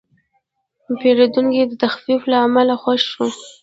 [0.99, 3.25] پیرودونکی د تخفیف له امله خوښ شو.